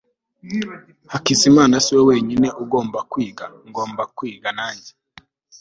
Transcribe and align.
hakizimana 1.11 1.75
siwe 1.83 2.01
wenyine 2.09 2.47
ugomba 2.63 2.99
kwiga. 3.11 3.45
ngomba 3.69 4.03
kwiga 4.15 4.49